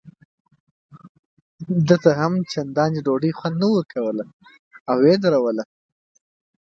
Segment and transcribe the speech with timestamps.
[1.87, 4.23] ده ته هم چندان ډوډۍ خوند نه ورکاوه
[4.91, 5.63] او یې ودروله.